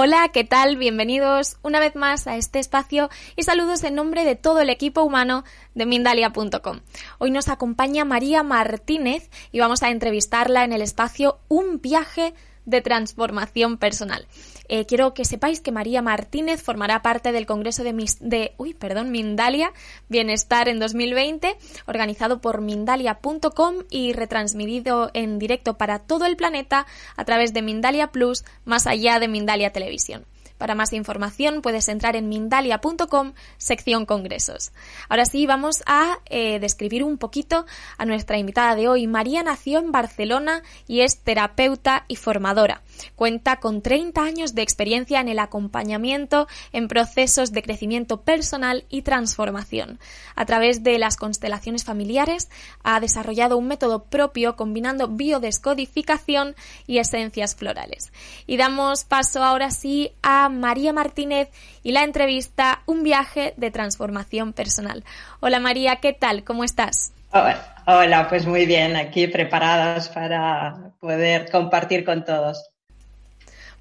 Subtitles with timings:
[0.00, 0.76] Hola, ¿qué tal?
[0.76, 5.02] Bienvenidos una vez más a este espacio y saludos en nombre de todo el equipo
[5.02, 5.42] humano
[5.74, 6.78] de Mindalia.com.
[7.18, 12.32] Hoy nos acompaña María Martínez y vamos a entrevistarla en el espacio Un viaje
[12.68, 14.26] de transformación personal.
[14.68, 19.10] Eh, quiero que sepáis que María Martínez formará parte del Congreso de, de uy, perdón,
[19.10, 19.72] Mindalia
[20.08, 26.86] Bienestar en 2020, organizado por Mindalia.com y retransmitido en directo para todo el planeta
[27.16, 30.26] a través de Mindalia Plus, más allá de Mindalia Televisión.
[30.58, 34.72] Para más información puedes entrar en mindalia.com, sección congresos.
[35.08, 37.64] Ahora sí, vamos a eh, describir un poquito
[37.96, 39.06] a nuestra invitada de hoy.
[39.06, 42.82] María nació en Barcelona y es terapeuta y formadora.
[43.16, 49.02] Cuenta con 30 años de experiencia en el acompañamiento en procesos de crecimiento personal y
[49.02, 49.98] transformación.
[50.34, 52.48] A través de las constelaciones familiares
[52.82, 56.54] ha desarrollado un método propio combinando biodescodificación
[56.86, 58.12] y esencias florales.
[58.46, 61.50] Y damos paso ahora sí a María Martínez
[61.82, 65.04] y la entrevista Un viaje de transformación personal.
[65.40, 66.44] Hola María, ¿qué tal?
[66.44, 67.12] ¿Cómo estás?
[67.30, 72.70] Hola, pues muy bien, aquí preparadas para poder compartir con todos.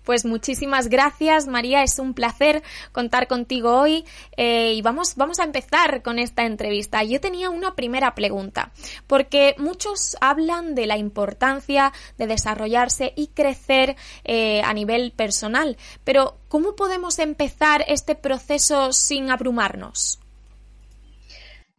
[0.08, 1.83] Pues muchísimas gracias, María.
[1.83, 2.63] Es un placer
[2.94, 4.05] contar contigo hoy.
[4.38, 7.03] Eh, y vamos, vamos a empezar con esta entrevista.
[7.03, 8.72] Yo tenía una primera pregunta,
[9.05, 15.75] porque muchos hablan de la importancia de desarrollarse y crecer eh, a nivel personal.
[16.05, 20.22] Pero, ¿cómo podemos empezar este proceso sin abrumarnos?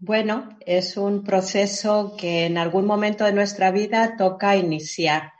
[0.01, 5.33] Bueno, es un proceso que en algún momento de nuestra vida toca iniciar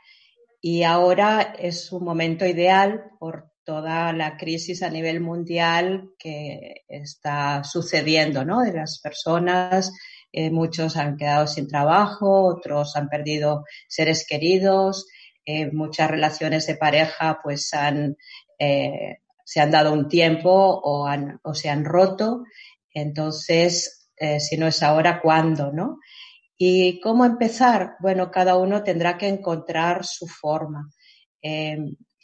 [0.61, 7.63] y ahora es un momento ideal por toda la crisis a nivel mundial que está
[7.63, 8.61] sucediendo, ¿no?
[8.61, 9.93] De las personas,
[10.31, 15.07] eh, muchos han quedado sin trabajo, otros han perdido seres queridos,
[15.45, 17.71] eh, muchas relaciones de pareja pues
[18.59, 21.07] eh, se han dado un tiempo o,
[21.43, 22.43] o se han roto.
[22.93, 25.99] Entonces, si no es ahora, ¿cuándo, no?
[26.61, 27.95] ¿Y cómo empezar?
[28.01, 30.91] Bueno, cada uno tendrá que encontrar su forma.
[31.41, 31.77] Eh,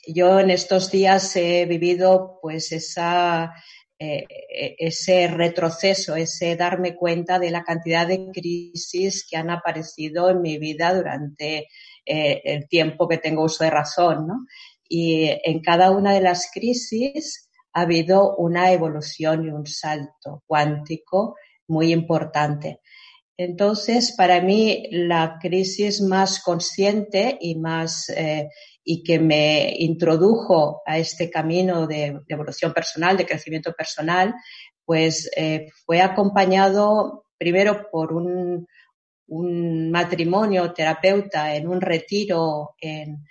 [0.07, 3.49] yo en estos días he vivido pues eh,
[3.97, 10.57] ese retroceso, ese darme cuenta de la cantidad de crisis que han aparecido en mi
[10.57, 11.69] vida durante
[12.05, 14.27] eh, el tiempo que tengo uso de razón.
[14.27, 14.45] ¿no?
[14.89, 21.37] Y en cada una de las crisis ha habido una evolución y un salto cuántico
[21.67, 22.81] muy importante.
[23.37, 28.49] Entonces, para mí, la crisis más consciente y más eh,
[28.83, 34.33] y que me introdujo a este camino de, evolución personal, de crecimiento personal,
[34.85, 38.67] pues eh, fue acompañado primero por un,
[39.27, 43.23] matrimonio terapeuta en un retiro en,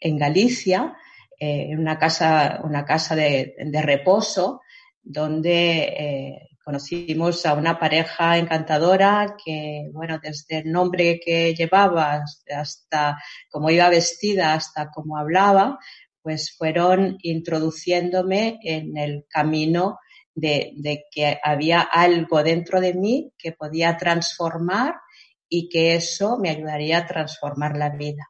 [0.00, 0.94] Galicia,
[1.40, 4.60] eh, en una casa, una casa de, reposo,
[5.02, 12.22] donde conocimos a una pareja encantadora que, bueno, desde el nombre que llevaba
[12.54, 13.16] hasta
[13.48, 15.78] cómo iba vestida, hasta cómo hablaba,
[16.20, 19.98] pues fueron introduciéndome en el camino
[20.34, 24.96] de, de, que había algo dentro de mí que podía transformar
[25.48, 28.28] y que eso me ayudaría a transformar la vida.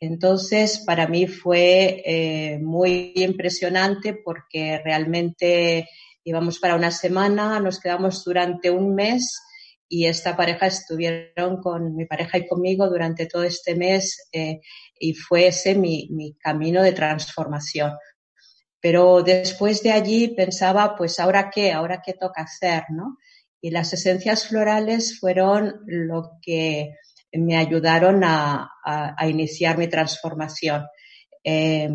[0.00, 5.88] Entonces, para mí fue eh, muy impresionante porque realmente
[6.24, 9.40] íbamos para una semana, nos quedamos durante un mes
[9.92, 14.60] y esta pareja estuvieron con mi pareja y conmigo durante todo este mes eh,
[14.98, 17.92] y fue ese mi, mi, camino de transformación.
[18.80, 23.18] Pero después de allí pensaba, pues ahora qué, ahora qué toca hacer, ¿no?
[23.60, 26.94] Y las esencias florales fueron lo que
[27.32, 30.86] me ayudaron a, a, iniciar mi transformación.
[31.44, 31.90] Eh,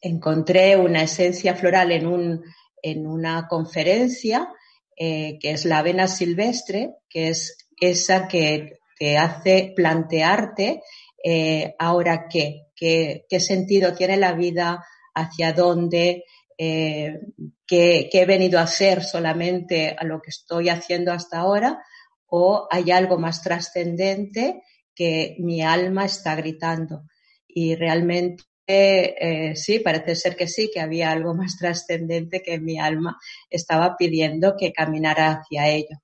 [0.00, 2.42] encontré una esencia floral en un,
[2.82, 4.48] en una conferencia
[4.96, 10.82] eh, que es la avena silvestre, que es esa que te hace plantearte
[11.24, 14.84] eh, ahora qué, qué, qué, sentido tiene la vida,
[15.14, 16.24] hacia dónde,
[16.58, 17.20] eh,
[17.66, 21.82] qué, qué, he venido a hacer solamente a lo que estoy haciendo hasta ahora,
[22.26, 24.62] o hay algo más trascendente
[24.94, 27.04] que mi alma está gritando.
[27.46, 32.78] Y realmente eh, sí, parece ser que sí, que había algo más trascendente que mi
[32.78, 33.18] alma
[33.50, 36.02] estaba pidiendo que caminara hacia ello.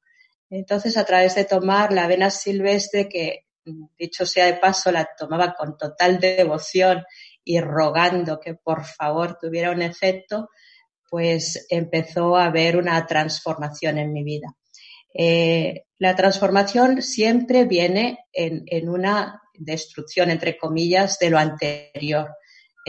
[0.50, 3.44] Entonces, a través de tomar la avena silvestre, que
[3.98, 7.04] dicho sea de paso, la tomaba con total devoción
[7.44, 10.48] y rogando que por favor tuviera un efecto,
[11.08, 14.54] pues empezó a haber una transformación en mi vida.
[15.14, 22.28] Eh, la transformación siempre viene en, en, una destrucción, entre comillas, de lo anterior.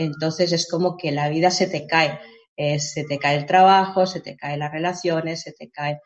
[0.04, 2.18] Entonces es como que la vida se te cae.
[2.78, 5.98] se te cae el trabajo, se te caen las relaciones, se te caen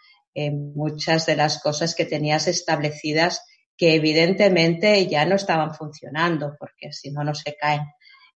[0.75, 3.41] muchas de las cosas que tenías establecidas
[3.77, 7.83] que evidentemente ya no estaban funcionando, porque si no, no se caen.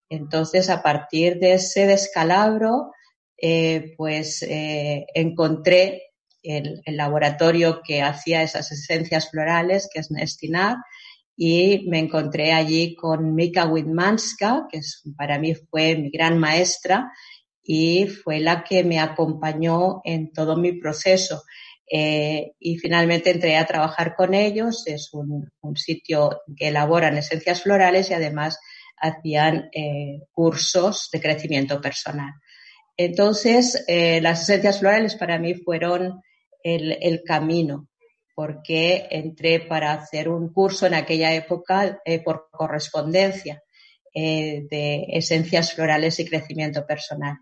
[0.09, 2.91] Entonces, a partir de ese descalabro,
[3.39, 6.03] eh, pues eh, encontré
[6.41, 10.77] el, laboratorio que hacía esas esencias florales, que es Nestinar,
[11.37, 14.81] y me encontré allí con Mika Widmanska, que
[15.15, 17.13] para mí fue mi gran maestra
[17.63, 21.43] y fue la que me acompañó en todo mi proceso.
[21.89, 24.87] Eh, y finalmente entré a trabajar con ellos.
[24.87, 28.59] Es un, sitio que elaboran esencias florales y además
[28.97, 32.33] hacían eh, cursos de crecimiento personal.
[32.97, 36.21] Entonces, eh, las esencias florales para mí fueron
[36.63, 37.87] el, camino,
[38.37, 43.63] porque entré para hacer un curso en aquella época por correspondencia
[44.13, 47.37] de esencias florales y crecimiento personal.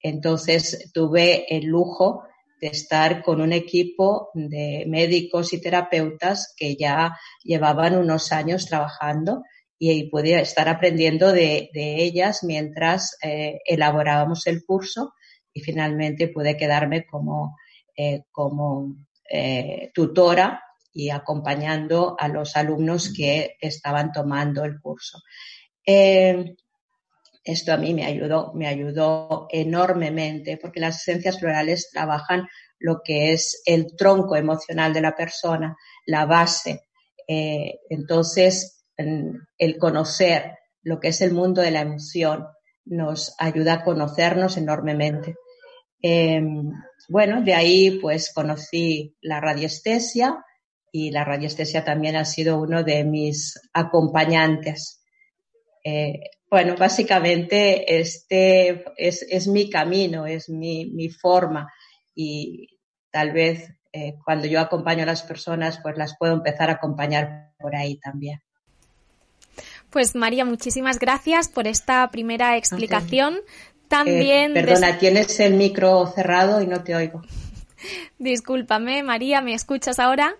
[0.00, 2.24] Entonces, tuve el lujo
[2.60, 9.44] de estar con un equipo de médicos y terapeutas que ya llevaban unos años trabajando
[9.78, 15.12] y pude estar aprendiendo de, ellas mientras eh, elaborábamos el curso
[15.52, 17.56] y finalmente pude quedarme como,
[17.96, 18.96] eh, como
[19.28, 20.62] eh, tutora
[20.92, 25.18] y acompañando a los alumnos que estaban tomando el curso.
[27.44, 32.48] Esto a mí me ayudó, me ayudó enormemente porque las esencias florales trabajan
[32.78, 36.88] lo que es el tronco emocional de la persona, la base.
[37.28, 42.46] Eh, entonces, el conocer lo que es el mundo de la emoción
[42.86, 45.36] nos ayuda a conocernos enormemente.
[46.06, 46.70] Em,
[47.08, 50.44] bueno, de ahí pues conocí la radiestesia
[50.92, 55.02] y la radiestesia también ha sido uno de mis acompañantes.
[55.82, 56.20] Eh,
[56.50, 61.72] bueno, básicamente este es, mi camino, es mi, forma
[62.14, 62.68] y
[63.10, 67.54] tal vez eh, cuando yo acompaño a las personas, pues las puedo empezar a acompañar
[67.58, 68.42] por ahí también.
[69.88, 73.38] Pues María, muchísimas gracias por esta primera explicación.
[73.94, 74.56] También.
[74.56, 77.22] Eh, perdona, tienes el micro cerrado y no te oigo.
[78.18, 80.34] Discúlpame, María, ¿me escuchas ahora?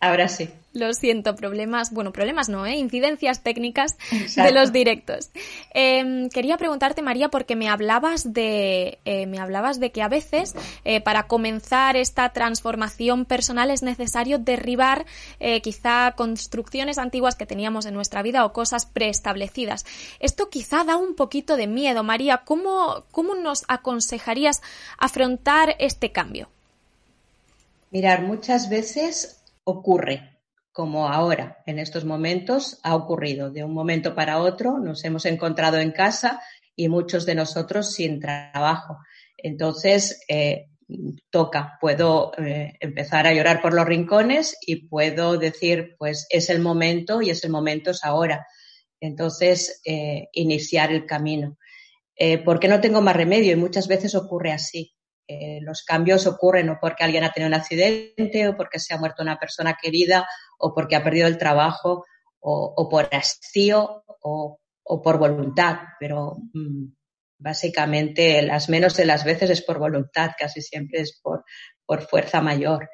[0.00, 0.50] Ahora sí.
[0.72, 2.76] Lo siento, problemas, bueno, problemas no, ¿eh?
[2.76, 3.96] incidencias técnicas
[4.36, 5.30] de los directos.
[5.74, 10.54] Em, quería preguntarte, María, porque me hablabas de, eh, me hablabas de que a veces
[10.84, 15.06] eh, para comenzar esta transformación personal es necesario derribar
[15.40, 19.84] eh, quizá construcciones antiguas que teníamos en nuestra vida o cosas preestablecidas.
[20.20, 22.42] Esto quizá da un poquito de miedo, María.
[22.44, 24.62] ¿Cómo, cómo nos aconsejarías
[24.98, 26.48] afrontar este cambio?
[27.90, 30.30] Mirar, muchas veces ocurre,
[30.72, 33.50] como ahora, en estos momentos, ha ocurrido.
[33.50, 36.40] De un momento para otro nos hemos encontrado en casa
[36.76, 38.98] y muchos de nosotros sin trabajo.
[39.36, 40.68] Entonces, eh,
[41.30, 46.60] toca, puedo eh, empezar a llorar por los rincones y puedo decir, pues es el
[46.60, 48.46] momento y es el momento es ahora.
[49.00, 51.56] Entonces, eh, iniciar el camino.
[52.44, 54.92] porque no tengo más remedio y muchas veces ocurre así.
[55.32, 59.22] Eh, los cambios ocurren porque alguien ha tenido un accidente o porque se ha muerto
[59.22, 62.04] una persona querida o porque ha perdido el trabajo
[62.40, 66.84] o, por hastío o, por voluntad, pero mm,
[67.38, 71.44] básicamente las menos de las veces es por voluntad, casi siempre es por,
[71.86, 72.90] por fuerza mayor.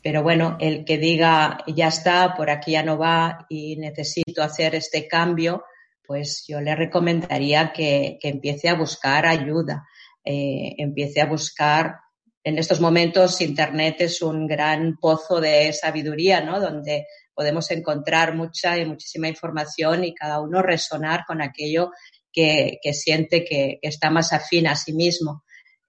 [0.00, 4.76] Pero bueno, el que diga ya está, por aquí ya no va y necesito hacer
[4.76, 5.64] este cambio,
[6.06, 9.84] pues yo le recomendaría que empiece a buscar ayuda
[10.24, 11.96] eh, empiece a buscar.
[12.42, 16.60] En estos momentos Internet es un gran pozo de sabiduría, ¿no?
[16.60, 21.90] Donde podemos encontrar mucha y muchísima información y cada uno resonar con aquello
[22.32, 25.44] que, siente que, está más afín a sí mismo.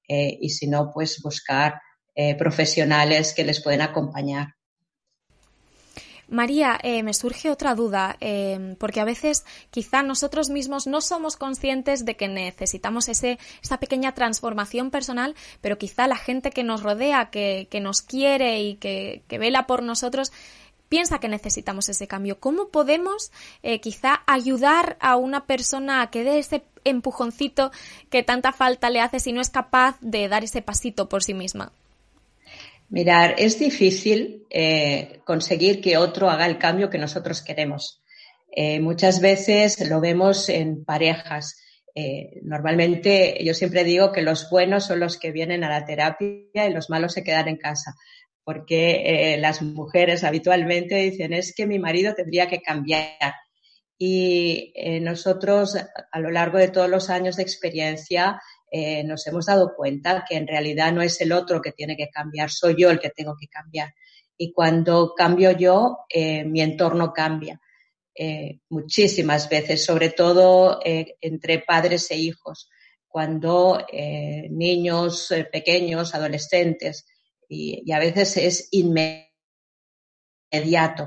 [0.08, 1.82] Eh, y si no, pues buscar
[2.13, 4.48] eh, profesionales que les pueden acompañar.
[6.27, 11.36] María, eh, me surge otra duda, eh, porque a veces quizá nosotros mismos no somos
[11.36, 16.84] conscientes de que necesitamos ese, esa pequeña transformación personal, pero quizá la gente que nos
[16.84, 20.32] rodea, que, que nos quiere y que, que, vela por nosotros,
[20.89, 22.39] piensa que necesitamos ese cambio.
[22.39, 23.32] ¿Cómo podemos
[23.63, 27.72] eh, quizá ayudar a una persona a que dé ese empujoncito
[28.10, 31.34] que tanta falta le hace si no es capaz de dar ese pasito por sí
[31.34, 31.72] misma?
[32.89, 38.04] Mirar, es difícil eh, conseguir que otro haga el cambio que nosotros queremos.
[38.51, 41.60] Eh, muchas veces lo vemos en parejas.
[41.96, 46.68] Eh, normalmente yo siempre digo que los buenos son los que vienen a la terapia
[46.68, 47.96] y los malos se quedan en casa,
[48.44, 53.34] porque las mujeres habitualmente dicen es que mi marido tendría que cambiar.
[53.98, 55.77] Y nosotros,
[56.12, 60.36] a lo largo de todos los años de experiencia, eh, nos hemos dado cuenta que
[60.36, 63.36] en realidad no es el otro que tiene que cambiar, soy yo el que tengo
[63.39, 63.93] que cambiar.
[64.38, 67.60] Y cuando cambio yo, eh, mi entorno cambia.
[68.69, 72.69] muchísimas veces, sobre todo entre padres e hijos,
[73.10, 73.86] cuando
[74.50, 77.05] niños pequeños, adolescentes,
[77.50, 79.29] y, a veces es inmediato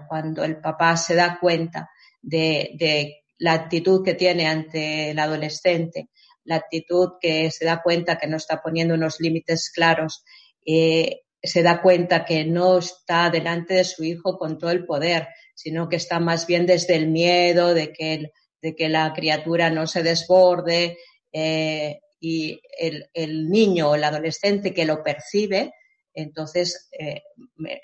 [0.09, 6.09] cuando el papá se da cuenta de, la actitud que tiene ante el adolescente,
[6.49, 10.25] la actitud que se da cuenta que no está poniendo unos límites claros,
[10.65, 15.29] eh, se da cuenta que no está delante de su hijo con todo el poder,
[15.55, 19.87] sino que está más bien desde el miedo de que, de que la criatura no
[19.87, 20.97] se desborde
[21.33, 25.73] eh, y el, niño o el adolescente que lo percibe
[26.15, 27.23] entonces eh,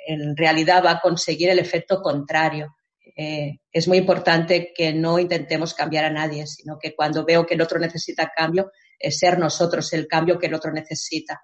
[0.06, 2.74] en realidad va a conseguir el efecto contrario.
[3.16, 7.54] Eh, es muy importante que no intentemos cambiar a nadie, sino que cuando veo que
[7.54, 11.42] el otro necesita cambio, es ser nosotros el cambio que el otro necesita.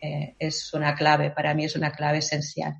[0.00, 2.74] Eh, es una clave, para mí es una clave esencial.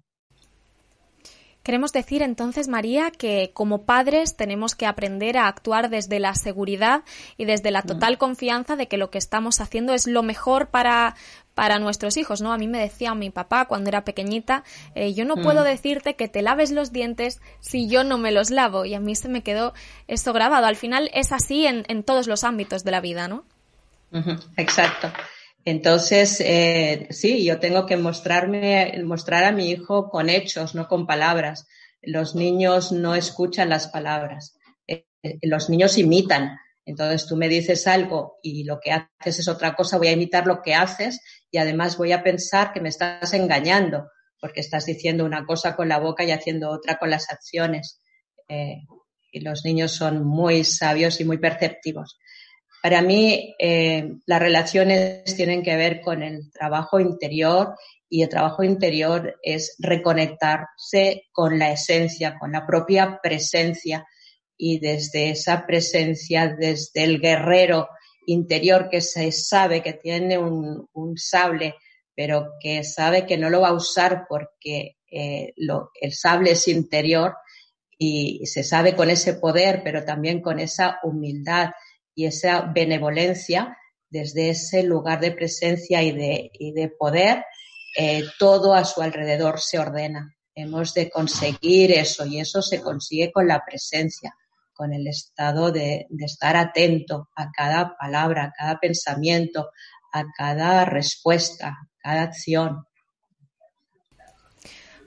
[1.64, 7.04] Queremos decir entonces, María, que como padres tenemos que aprender a actuar desde la seguridad
[7.38, 11.16] y desde la total confianza de que lo que estamos haciendo es lo mejor para,
[11.54, 12.52] para nuestros hijos, ¿no?
[12.52, 14.62] A mí me decía mi papá cuando era pequeñita,
[14.94, 15.64] eh, yo no puedo mm.
[15.64, 18.84] decirte que te laves los dientes si yo no me los lavo.
[18.84, 19.72] Y a mí se me quedó
[20.06, 20.66] esto grabado.
[20.66, 23.44] Al final es así en, en todos los ámbitos de la vida, ¿no?
[24.58, 25.10] Exacto.
[25.64, 31.06] Entonces, eh, sí, yo tengo que mostrarme, mostrar a mi hijo con hechos, no con
[31.06, 31.66] palabras.
[32.02, 34.58] Los niños no escuchan las palabras.
[34.86, 36.58] Eh, eh, los niños imitan.
[36.84, 40.46] Entonces tú me dices algo y lo que haces es otra cosa, voy a imitar
[40.46, 45.24] lo que haces y además voy a pensar que me estás engañando porque estás diciendo
[45.24, 48.02] una cosa con la boca y haciendo otra con las acciones.
[49.32, 52.18] y los niños son muy sabios y muy perceptivos.
[52.84, 57.76] Para mí, eh, las relaciones tienen que ver con el trabajo interior
[58.10, 64.06] y el trabajo interior es reconectarse con la esencia, con la propia presencia
[64.58, 67.88] y desde esa presencia, desde el guerrero
[68.26, 70.86] interior que se sabe que tiene un,
[71.16, 71.76] sable,
[72.14, 77.34] pero que sabe que no lo va a usar porque eh, el sable es interior
[77.96, 81.70] y se sabe con ese poder, pero también con esa humildad
[82.14, 83.76] y esa benevolencia
[84.08, 87.44] desde ese lugar de presencia y de, y de poder,
[87.96, 90.36] eh, todo a su alrededor se ordena.
[90.54, 94.32] Hemos de conseguir eso y eso se consigue con la presencia,
[94.72, 99.70] con el estado de, de estar atento a cada palabra, a cada pensamiento,
[100.12, 102.86] a cada respuesta, a cada acción.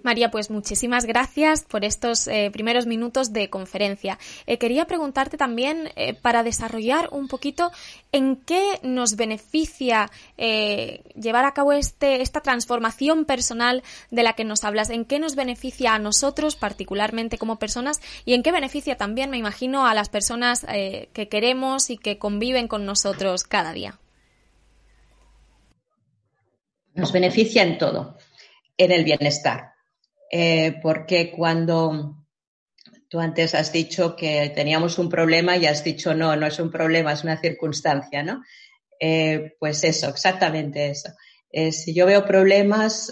[0.03, 4.17] María, pues muchísimas gracias por estos eh, primeros minutos de conferencia.
[4.45, 7.71] Eh, quería preguntarte también, eh, para desarrollar un poquito,
[8.11, 14.63] ¿en qué nos beneficia llevar a cabo este, esta transformación personal de la que nos
[14.63, 14.89] hablas?
[14.89, 17.99] ¿En qué nos beneficia a nosotros, particularmente como personas?
[18.25, 22.67] ¿Y en qué beneficia también, me imagino, a las personas que queremos y que conviven
[22.67, 23.99] con nosotros cada día?
[26.93, 28.17] Nos beneficia en todo,
[28.77, 29.76] en el bienestar
[30.31, 32.25] eh, porque cuando
[33.09, 36.71] tú antes has dicho que teníamos un problema y has dicho no, no es un
[36.71, 38.43] problema, es una circunstancia, ¿no?
[38.99, 41.09] Eh, pues eso, exactamente eso.
[41.49, 43.09] Eh, si yo veo problemas,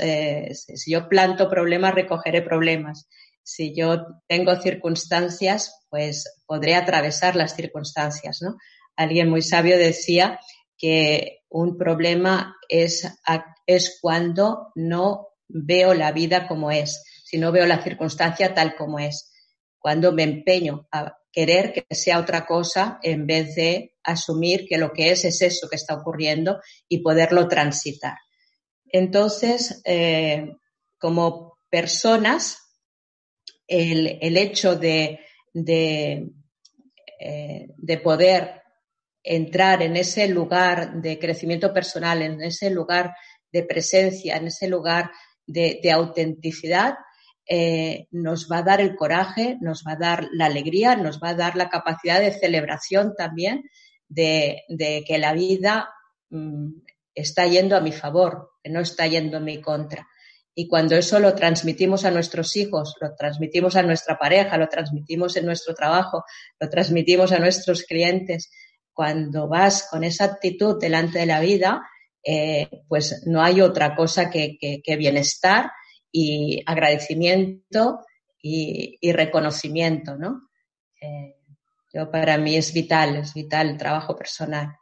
[0.51, 3.07] si yo planto problemas, recogeré problemas.
[3.43, 8.57] Si yo tengo circunstancias, pues podré atravesar las circunstancias, ¿no?
[8.95, 10.39] Alguien muy sabio decía
[10.77, 13.07] que un problema es,
[13.65, 18.99] es cuando no veo la vida como es, si no veo la circunstancia tal como
[18.99, 19.31] es.
[19.79, 24.93] Cuando me empeño a querer que sea otra cosa en vez de asumir que lo
[24.93, 28.17] que es es eso que está ocurriendo y poderlo transitar.
[28.85, 30.55] Entonces, eh,
[30.97, 32.57] como personas,
[33.67, 35.19] el, hecho de,
[35.53, 38.61] eh, de poder
[39.23, 43.15] entrar en ese lugar de crecimiento personal, en ese lugar
[43.51, 45.11] de presencia, en ese lugar
[45.45, 46.95] de, autenticidad,
[47.47, 51.29] eh, nos va a dar el coraje, nos va a dar la alegría, nos va
[51.29, 53.69] a dar la capacidad de celebración también
[54.07, 54.63] de,
[55.07, 55.89] que la vida
[56.29, 56.69] mm,
[57.13, 60.07] está yendo a mi favor, que no está yendo en mi contra.
[60.57, 65.35] Y cuando eso lo transmitimos a nuestros hijos, lo transmitimos a nuestra pareja, lo transmitimos
[65.35, 66.23] en nuestro trabajo,
[66.59, 68.49] lo transmitimos a nuestros clientes,
[68.93, 71.81] cuando vas con esa actitud delante de la vida,
[72.25, 74.57] eh, pues no hay otra cosa que,
[74.97, 75.71] bienestar
[76.11, 77.99] y agradecimiento
[78.41, 80.49] y, reconocimiento, ¿no?
[80.99, 81.35] Eh,
[81.93, 84.75] Yo, para mí es vital, es vital el trabajo personal.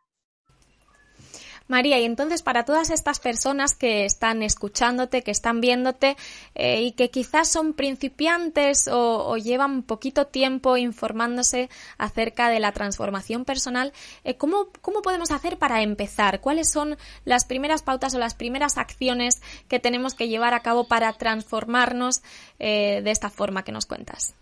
[1.68, 6.18] María, y entonces para todas estas personas que están escuchándote, que están viéndote
[6.56, 13.46] eh, y que quizás son principiantes o, llevan poquito tiempo informándose acerca de la transformación
[13.46, 13.94] personal,
[14.24, 16.42] eh, ¿cómo, ¿cómo podemos hacer para empezar?
[16.42, 20.88] ¿Cuáles son las primeras pautas o las primeras acciones que tenemos que llevar a cabo
[20.88, 22.22] para transformarnos
[22.60, 24.36] eh, de esta forma que nos cuentas?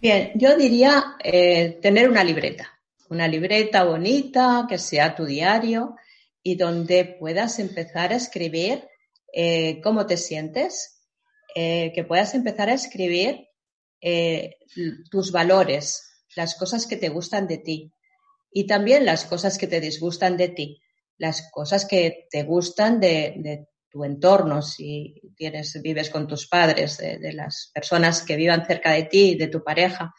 [0.00, 2.68] Bien, yo diría tener una libreta,
[3.08, 5.96] una libreta bonita, que sea tu diario,
[6.42, 8.88] y donde puedas empezar a escribir
[9.32, 11.02] eh, cómo te sientes,
[11.54, 13.48] eh, que puedas empezar a escribir
[14.00, 14.56] eh,
[15.10, 17.92] tus valores, las cosas que te gustan de ti
[18.52, 20.82] y también las cosas que te disgustan de ti,
[21.16, 27.18] las cosas que te gustan de, tu entorno, si tienes, vives con tus padres, de,
[27.18, 30.14] de las personas que vivan cerca de ti, de tu pareja,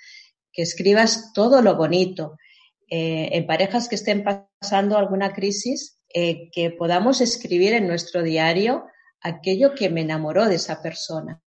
[0.52, 2.38] que escribas todo lo bonito.
[2.88, 8.86] en parejas que estén pasando alguna crisis, eh, que podamos escribir en nuestro diario
[9.20, 11.42] aquello que me enamoró de esa persona,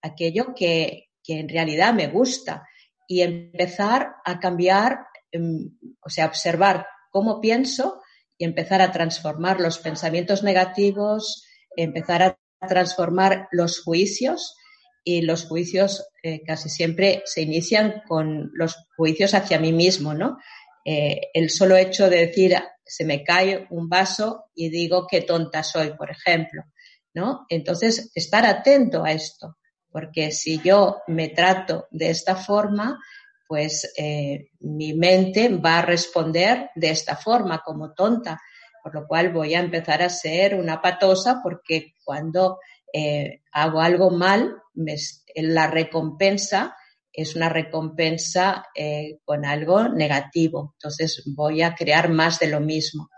[0.00, 2.68] aquello que, en realidad me gusta
[3.08, 8.00] y empezar a cambiar, em, o sea, observar cómo pienso
[8.38, 11.44] y empezar a transformar los pensamientos negativos,
[11.76, 14.54] empezar a transformar los juicios
[15.02, 20.38] y los juicios eh, casi siempre se inician con los juicios hacia mí mismo, ¿no?
[20.88, 25.64] Eh, el solo hecho de decir se me cae un vaso y digo qué tonta
[25.64, 26.62] soy, por ejemplo,
[27.12, 27.44] ¿no?
[27.48, 29.56] Entonces, estar atento a esto,
[29.90, 33.00] porque si yo me trato de esta forma,
[33.48, 38.40] pues eh, mi mente va a responder de esta forma, como tonta,
[38.80, 42.60] por lo cual voy a empezar a ser una patosa porque cuando
[42.92, 44.54] eh, hago algo mal,
[45.34, 46.76] la recompensa
[47.16, 50.74] es una recompensa eh, con algo negativo.
[50.74, 53.08] Entonces voy a crear más de lo mismo.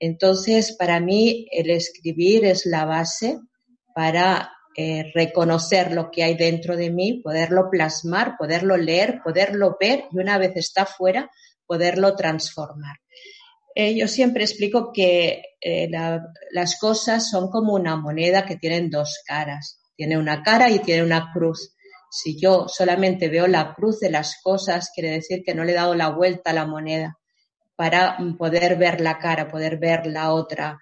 [0.00, 3.38] Entonces, para mí, el escribir es la base
[3.94, 10.04] para eh, reconocer lo que hay dentro de mí, poderlo plasmar, poderlo leer, poderlo ver
[10.10, 11.30] y una vez está fuera,
[11.66, 12.96] poderlo transformar.
[13.74, 15.42] Eh, yo siempre explico que
[16.50, 19.80] las cosas son como una moneda que tienen dos caras.
[19.96, 21.74] Tiene una cara y tiene una cruz.
[22.10, 25.76] Si yo solamente veo la cruz de las cosas, quiere decir que no le he
[25.76, 27.18] dado la vuelta a la moneda
[27.76, 30.80] para poder ver la cara, poder ver la otra,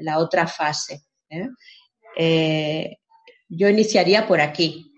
[0.00, 1.02] la otra fase.
[1.28, 1.48] ¿eh?
[2.16, 2.96] Eh,
[3.48, 4.92] yo iniciaría por aquí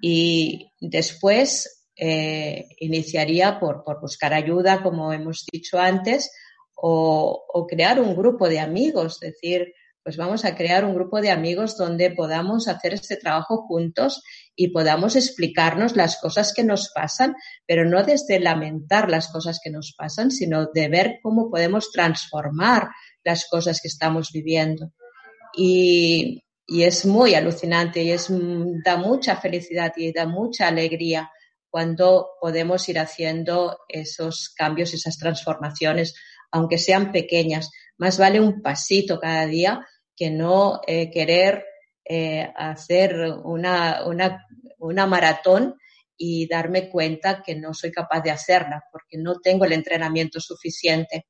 [0.00, 6.32] y después eh, iniciaría por, buscar ayuda, como hemos dicho antes,
[6.74, 9.72] o, o crear un grupo de amigos, es decir,
[10.06, 14.22] pues vamos a crear un grupo de amigos donde podamos hacer este trabajo juntos
[14.54, 17.34] y podamos explicarnos las cosas que nos pasan,
[17.66, 22.86] pero no desde lamentar las cosas que nos pasan, sino de ver cómo podemos transformar
[23.24, 24.92] las cosas que estamos viviendo.
[25.52, 28.28] Y, es muy alucinante y es,
[28.84, 31.32] da mucha felicidad y da mucha alegría
[31.68, 36.14] cuando podemos ir haciendo esos cambios, esas transformaciones,
[36.52, 37.72] aunque sean pequeñas.
[37.98, 39.84] Más vale un pasito cada día
[40.16, 41.64] que no eh, querer
[42.04, 44.04] eh, hacer una,
[44.78, 45.76] una, maratón
[46.16, 51.26] y darme cuenta que no soy capaz de hacerla porque no tengo el entrenamiento suficiente.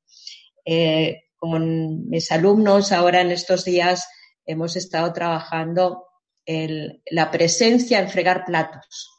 [0.63, 4.07] Eh, con mis alumnos ahora en estos días
[4.45, 6.05] hemos estado trabajando
[6.45, 9.09] el, la presencia en fregar platos,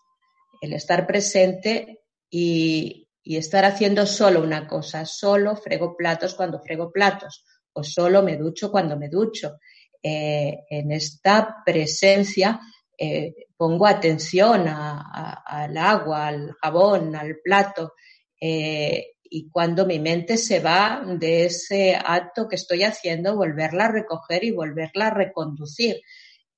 [0.62, 2.00] el estar presente
[2.30, 7.44] y, y estar haciendo solo una cosa, solo frego platos cuando frego platos
[7.78, 9.58] o solo me ducho cuando me ducho.
[10.02, 12.60] Eh, en esta presencia
[12.98, 17.94] eh, pongo atención al agua, al jabón, al plato.
[18.40, 23.92] Eh, y cuando mi mente se va de ese acto que estoy haciendo, volverla a
[23.92, 26.00] recoger y volverla a reconducir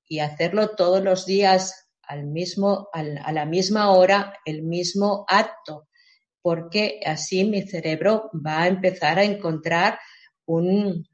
[0.07, 5.87] y hacerlo todos los días al mismo, a la misma hora, el mismo acto,
[6.41, 9.99] porque así mi cerebro va a empezar a encontrar
[10.45, 11.07] un,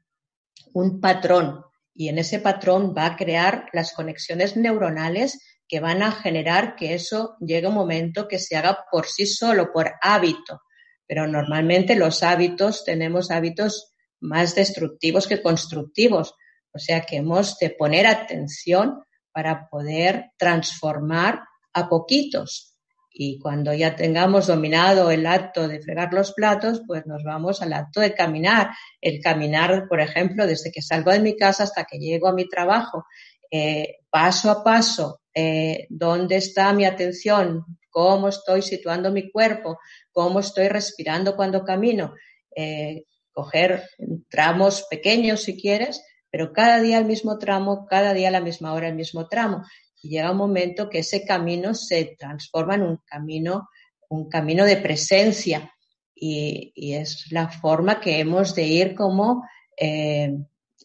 [0.72, 6.12] un patrón y en ese patrón va a crear las conexiones neuronales que van a
[6.12, 10.62] generar que eso llegue un momento que se haga por sí solo, por hábito.
[11.06, 16.34] Pero normalmente los hábitos tenemos hábitos más destructivos que constructivos.
[16.72, 19.02] O sea que hemos de poner atención
[19.32, 22.77] para poder transformar a poquitos
[23.20, 27.72] y cuando ya tengamos dominado el acto de fregar los platos, pues nos vamos al
[27.72, 28.70] acto de caminar.
[29.00, 32.48] El caminar, por ejemplo, desde que salgo de mi casa hasta que llego a mi
[32.48, 33.06] trabajo,
[33.50, 39.80] eh, paso a paso, eh, dónde está mi atención, cómo estoy situando mi cuerpo,
[40.12, 42.14] cómo estoy respirando cuando camino.
[42.54, 43.02] Eh,
[43.32, 43.82] coger
[44.30, 48.74] tramos pequeños si quieres, pero cada día el mismo tramo, cada día a la misma
[48.74, 49.64] hora el mismo tramo.
[50.02, 53.68] Y llega un momento que ese camino se transforma en un camino,
[54.08, 55.72] un camino de presencia.
[56.14, 59.44] Y, es la forma que hemos de ir como
[59.76, 60.36] eh,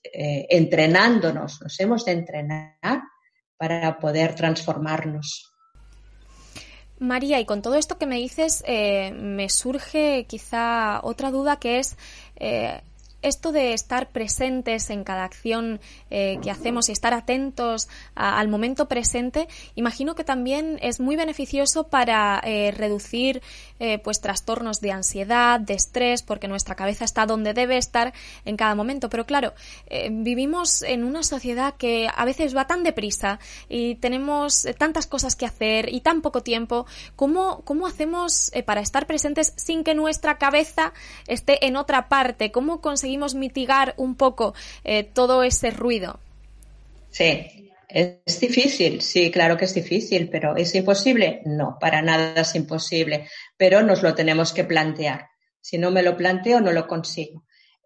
[0.04, 3.02] eh, entrenándonos, nos hemos de entrenar
[3.58, 5.52] para poder transformarnos.
[7.00, 11.80] María, y con todo esto que me dices, eh, me surge quizá otra duda que
[11.80, 11.98] es
[13.24, 15.80] esto de estar presentes en cada acción
[16.12, 21.86] eh, que hacemos y estar atentos al momento presente, imagino que también es muy beneficioso
[21.86, 23.42] para eh, reducir
[23.80, 28.14] eh, pues trastornos de ansiedad, de estrés, porque nuestra cabeza está donde debe estar
[28.46, 29.10] en cada momento.
[29.10, 29.54] Pero claro,
[30.12, 35.46] vivimos en una sociedad que a veces va tan deprisa y tenemos tantas cosas que
[35.46, 36.86] hacer y tan poco tiempo.
[37.16, 40.94] ¿Cómo, cómo hacemos para estar presentes sin que nuestra cabeza
[41.28, 42.52] esté en otra parte?
[42.52, 42.82] ¿Cómo
[43.36, 46.20] mitigar un poco eh, todo ese ruido?
[47.10, 51.44] Sí, es difícil, sí, claro que es difícil, pero ¿es imposible?
[51.46, 55.28] No, para nada es imposible, pero nos lo tenemos que plantear.
[55.62, 57.46] Si no me lo planteo, no lo consigo.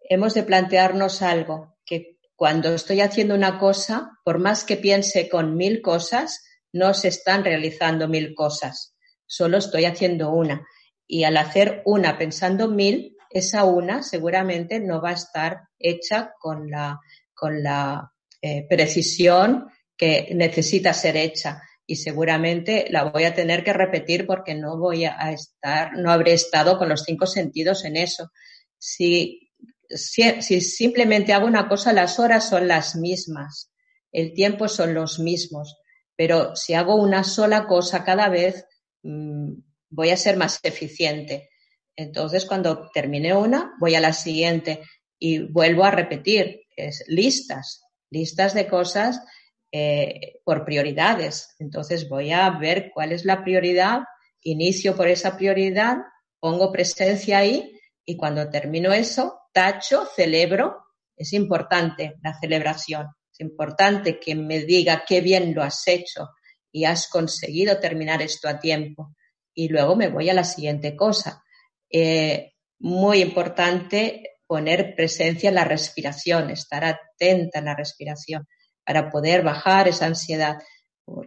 [0.09, 5.57] Hemos de plantearnos algo que cuando estoy haciendo una cosa, por más que piense con
[5.57, 10.65] mil cosas, no se están realizando mil cosas, solo estoy haciendo una.
[11.05, 16.69] Y al hacer una pensando mil, esa una seguramente no va a estar hecha con
[16.69, 16.99] la,
[17.33, 18.11] con la
[18.41, 24.53] eh, precisión que necesita ser hecha y seguramente la voy a tener que repetir porque
[24.53, 28.31] no voy a estar, no habré estado con los cinco sentidos en eso.
[28.77, 29.49] Si,
[29.89, 33.71] si, simplemente hago una cosa, las horas son las mismas,
[34.11, 35.77] el tiempo son los mismos,
[36.15, 38.65] pero si hago una sola cosa cada vez,
[39.03, 39.53] mm,
[39.89, 41.49] voy a ser más eficiente.
[41.97, 44.83] Entonces, cuando termine una, voy a la siguiente
[45.19, 47.81] y vuelvo a repetir, es listas,
[48.11, 49.19] listas de cosas
[49.71, 51.55] eh, por prioridades.
[51.57, 54.01] Entonces, voy a ver cuál es la prioridad,
[54.43, 55.97] inicio por esa prioridad,
[56.39, 57.73] pongo presencia ahí
[58.05, 60.77] y cuando termino eso, tacho, celebro.
[61.15, 63.07] Es importante la celebración.
[63.33, 66.29] Es importante que me diga qué bien lo has hecho
[66.71, 69.15] y has conseguido terminar esto a tiempo.
[69.55, 71.43] Y luego me voy a la siguiente cosa
[71.89, 78.47] eh, muy importante poner presencia en la respiración, estar atenta en la respiración
[78.85, 80.57] para poder bajar esa ansiedad.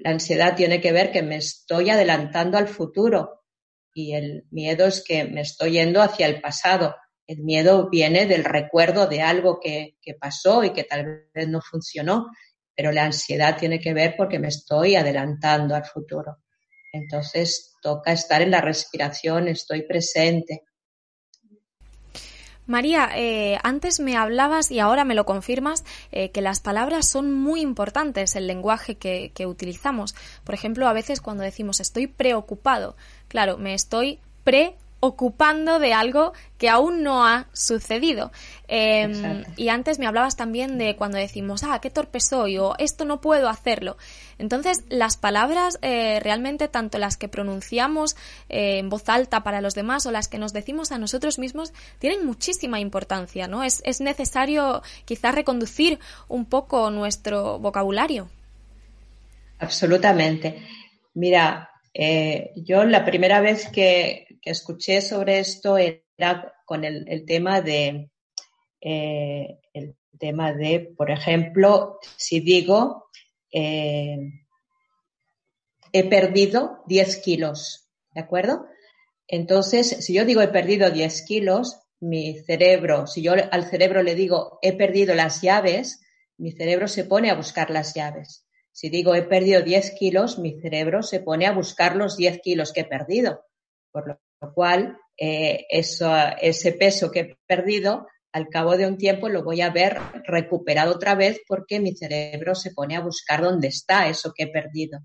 [0.00, 3.44] La ansiedad tiene que ver que me estoy adelantando al futuro
[3.92, 6.96] y el miedo es que me estoy yendo hacia el pasado.
[7.26, 11.60] El miedo viene del recuerdo de algo que, que pasó y que tal vez no
[11.60, 12.28] funcionó,
[12.74, 16.38] pero la ansiedad tiene que ver porque me estoy adelantando al futuro.
[16.92, 20.64] Entonces toca estar en la respiración, estoy presente.
[22.66, 27.32] María, eh, antes me hablabas y ahora me lo confirmas eh, que las palabras son
[27.32, 30.14] muy importantes, el lenguaje que, que utilizamos.
[30.44, 36.32] Por ejemplo, a veces cuando decimos estoy preocupado, claro, me estoy pre ocupando de algo
[36.58, 38.30] que aún no ha sucedido.
[38.68, 43.04] Em, y antes me hablabas también de cuando decimos, ah, qué torpe soy o esto
[43.06, 43.96] no puedo hacerlo.
[44.38, 48.14] Entonces, las palabras eh, realmente, tanto las que pronunciamos
[48.48, 51.72] eh, en voz alta para los demás o las que nos decimos a nosotros mismos,
[51.98, 53.64] tienen muchísima importancia, ¿no?
[53.64, 58.28] Es, es necesario quizás reconducir un poco nuestro vocabulario.
[59.58, 60.62] Absolutamente.
[61.14, 68.10] Mira, eh, yo la primera vez que, escuché sobre esto era con el, tema de
[68.80, 73.06] eh, el tema de, por ejemplo, si digo
[73.52, 74.18] eh,
[75.92, 78.66] he perdido 10 kilos, ¿de acuerdo?
[79.26, 84.14] Entonces, si yo digo he perdido 10 kilos, mi cerebro, si yo al cerebro le
[84.14, 86.00] digo he perdido las llaves,
[86.38, 88.46] mi cerebro se pone a buscar las llaves.
[88.72, 92.72] Si digo he perdido 10 kilos, mi cerebro se pone a buscar los 10 kilos
[92.72, 93.44] que he perdido.
[93.90, 99.42] Por lo cual, eh, ese peso que he perdido, al cabo de un tiempo lo
[99.42, 104.08] voy a ver recuperado otra vez porque mi cerebro se pone a buscar dónde está
[104.08, 105.00] eso que he perdido.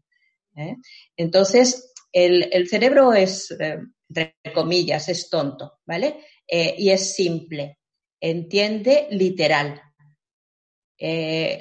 [0.56, 0.76] ¿eh?
[1.18, 6.20] Entonces, el, cerebro es, eh, entre comillas, es tonto, ¿vale?
[6.48, 7.80] y es simple.
[8.22, 9.82] Entiende literal.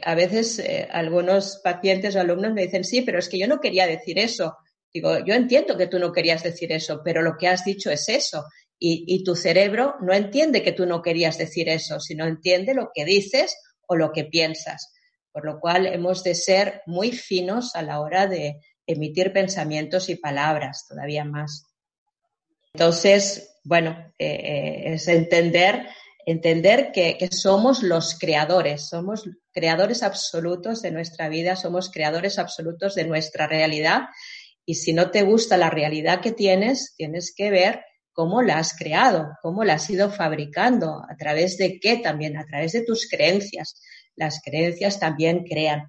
[0.02, 3.86] A veces algunos pacientes o alumnos me dicen, sí, pero es que yo no quería
[3.86, 4.54] decir eso.
[4.94, 8.08] Digo, yo entiendo que tú no querías decir eso, pero lo que has dicho es
[8.08, 8.44] eso.
[8.78, 12.90] Y, y tu cerebro no entiende que tú no querías decir eso, sino entiende lo
[12.94, 14.94] que dices o lo que piensas.
[15.32, 20.16] Por lo cual hemos de ser muy finos a la hora de, emitir pensamientos y
[20.16, 21.66] palabras todavía más.
[22.74, 25.86] Entonces, bueno, es entender
[26.26, 33.04] entender que, somos los creadores, somos creadores absolutos de nuestra vida, somos creadores absolutos de
[33.04, 34.04] nuestra realidad
[34.66, 38.76] y si no te gusta la realidad que tienes, tienes que ver cómo la has
[38.76, 43.08] creado, cómo la has ido fabricando, a través de qué también, a través de tus
[43.08, 43.80] creencias.
[44.14, 45.88] Las creencias también crean.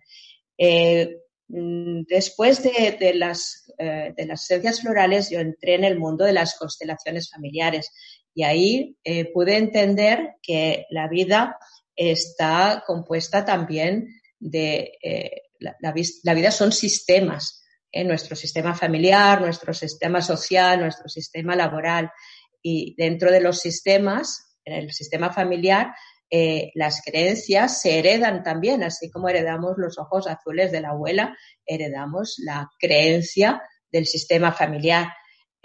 [0.58, 6.26] Eh, mm, después de, las, eh, de las esencias florales, yo entré en el mundo
[6.26, 7.92] de las constelaciones familiares
[8.34, 11.58] y ahí eh, pude entender que la vida
[11.96, 14.10] está compuesta también
[14.40, 17.64] de, eh, la, vida son sistemas,
[17.96, 18.04] ¿eh?
[18.04, 22.12] nuestro sistema familiar, nuestro sistema social, nuestro sistema laboral.
[22.62, 25.94] Y dentro de los sistemas, en el sistema familiar,
[26.74, 32.36] las creencias se heredan también, así como heredamos los ojos azules de la abuela, heredamos
[32.40, 35.08] la creencia del sistema familiar.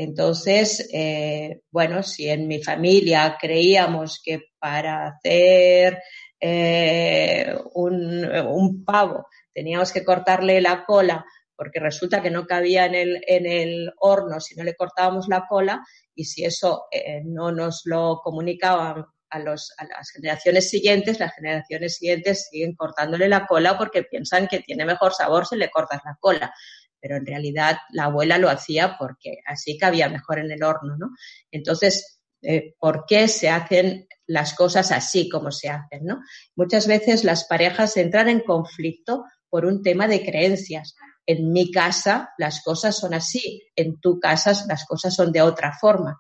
[0.01, 6.01] Entonces, eh, bueno, si en mi familia creíamos que para hacer
[6.41, 11.23] eh, un, pavo teníamos que cortarle la cola
[11.61, 15.47] porque resulta que no cabía en el, en el horno si no le cortábamos la
[15.47, 21.21] cola y si eso eh, no nos lo comunicaban a, los, a las generaciones siguientes,
[21.21, 25.71] las generaciones siguientes siguen cortándole la cola porque piensan que tiene mejor sabor si le
[25.71, 26.51] cortas la cola
[26.99, 31.11] pero en realidad la abuela lo hacía porque así cabía mejor en el horno, ¿no?
[31.51, 36.21] Entonces, eh, ¿por qué se hacen las cosas así como se hacen, ¿no?
[36.57, 40.95] Muchas veces las parejas entran en conflicto por un tema de creencias.
[41.31, 45.73] En mi casa las cosas son así, en tu casa las cosas son de otra
[45.73, 46.19] forma.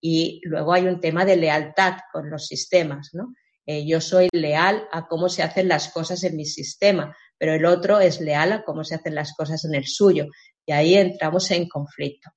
[0.00, 3.32] Y luego hay un tema de lealtad con los sistemas, ¿no?
[3.66, 7.64] Eh, yo soy leal a cómo se hacen las cosas en mi sistema, pero el
[7.64, 10.26] otro es leal a cómo se hacen las cosas en el suyo.
[10.66, 12.30] Y ahí entramos en conflicto.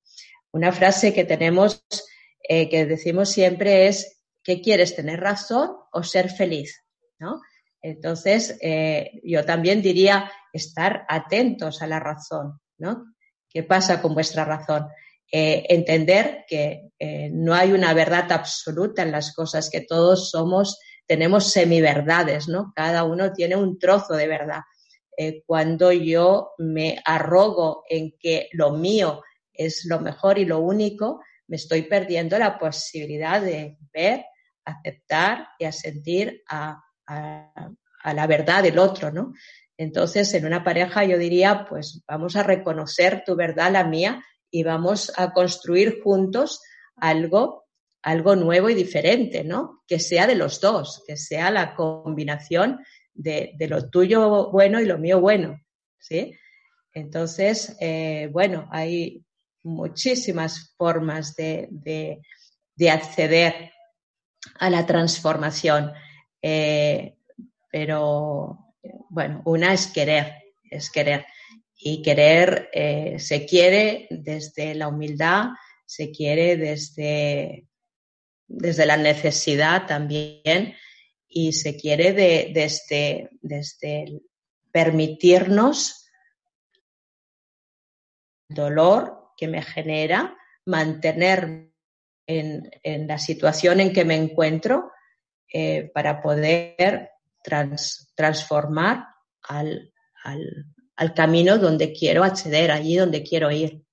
[0.52, 1.84] Una frase que tenemos,
[2.48, 6.84] eh, que decimos siempre es, ¿qué quieres, tener razón o ser feliz?
[7.18, 7.40] ¿No?
[7.86, 13.14] Entonces, eh, yo también diría estar atentos a la razón, ¿no?
[13.48, 14.88] ¿Qué pasa con vuestra razón?
[15.30, 16.90] Eh, entender que
[17.32, 22.72] no hay una verdad absoluta en las cosas, que todos somos, tenemos semiverdades, ¿no?
[22.74, 24.62] Cada uno tiene un trozo de verdad.
[25.16, 29.22] Eh, cuando yo me arrogo en que lo mío
[29.52, 34.26] es lo mejor y lo único, me estoy perdiendo la posibilidad de ver,
[34.64, 37.70] aceptar y asentir a, a,
[38.12, 39.32] la verdad del otro, ¿no?
[39.76, 44.62] Entonces, en una pareja yo diría, pues vamos a reconocer tu verdad, la mía, y
[44.62, 46.62] vamos a construir juntos
[46.96, 47.66] algo,
[48.02, 49.82] algo nuevo y diferente, ¿no?
[49.86, 52.80] Que sea de los dos, que sea la combinación
[53.12, 55.60] de, lo tuyo bueno y lo mío bueno,
[55.98, 56.34] ¿sí?
[56.92, 59.26] Entonces, eh, bueno, hay
[59.66, 62.20] muchísimas formas de,
[62.90, 63.72] acceder
[64.58, 65.92] a la transformación,
[66.42, 67.16] eh,
[67.70, 68.74] pero
[69.08, 70.32] bueno, una es querer,
[70.70, 71.26] es querer.
[71.78, 75.48] Y querer eh, se quiere desde la humildad,
[75.84, 77.66] se quiere desde,
[78.46, 80.74] desde la necesidad también
[81.28, 84.22] y se quiere de, desde, desde
[84.72, 86.08] permitirnos
[88.48, 91.70] el dolor que me genera mantener
[92.26, 94.90] en, en la situación en que me encuentro
[95.52, 97.10] eh, para poder
[98.14, 99.06] transformar
[99.42, 99.92] al,
[100.24, 103.84] al, camino donde quiero acceder, allí donde quiero ir,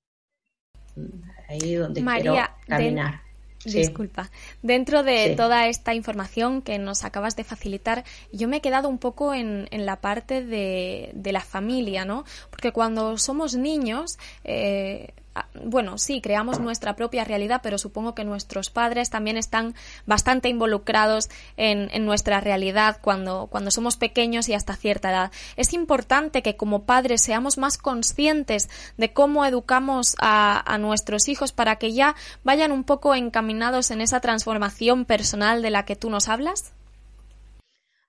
[1.48, 2.36] ahí donde quiero
[2.68, 3.22] caminar.
[3.66, 4.30] Disculpa.
[4.62, 8.98] Dentro de toda esta información que nos acabas de facilitar, yo me he quedado un
[8.98, 12.26] poco en, en la parte de, de, la familia, ¿no?
[12.50, 15.14] Porque cuando somos niños, eh,
[15.56, 19.74] bueno, sí, creamos nuestra propia realidad, pero supongo que nuestros padres también están
[20.06, 25.32] bastante involucrados en, nuestra realidad cuando, cuando somos pequeños y hasta cierta edad.
[25.56, 31.78] Es importante que como padres seamos más conscientes de cómo educamos a, nuestros hijos para
[31.78, 36.28] que ya vayan un poco encaminados en esa transformación personal de la que tú nos
[36.28, 36.74] hablas.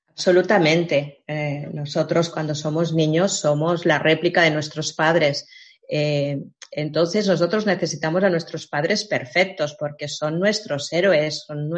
[0.08, 1.22] Absolutamente.
[1.26, 5.46] Eh, nosotros cuando somos niños somos la réplica de nuestros padres.
[5.88, 6.40] Eh,
[6.76, 11.70] entonces nosotros necesitamos a nuestros padres perfectos porque son nuestros héroes, son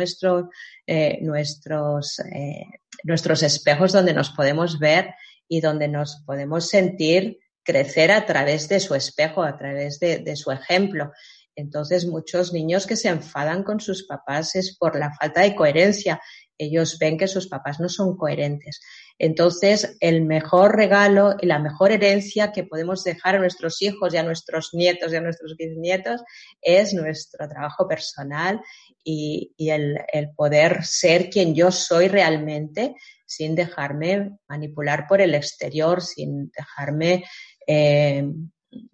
[0.86, 2.64] eh, nuestros, eh,
[3.04, 5.10] nuestros espejos donde nos podemos ver
[5.48, 10.50] y donde nos podemos sentir crecer a través de su espejo, a través de, su
[10.50, 11.12] ejemplo.
[11.54, 16.20] Entonces, muchos niños que se enfadan con sus papás es por la falta de coherencia.
[16.56, 18.80] Ellos ven que sus papás no son coherentes.
[19.18, 24.18] Entonces, el mejor regalo y la mejor herencia que podemos dejar a nuestros hijos y
[24.18, 26.22] a nuestros nietos y a nuestros bisnietos
[26.60, 28.60] es nuestro trabajo personal
[29.02, 29.98] y, el,
[30.36, 37.24] poder ser quien yo soy realmente sin dejarme manipular por el exterior, sin dejarme
[37.66, 38.24] eh,